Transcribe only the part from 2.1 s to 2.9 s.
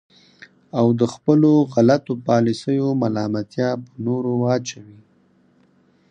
پالیسیو